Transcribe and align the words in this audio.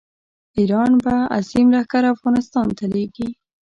ایران 0.57 0.91
به 1.03 1.15
عظیم 1.37 1.67
لښکر 1.73 2.03
افغانستان 2.13 2.67
ته 2.77 2.85
لېږي. 2.93 3.27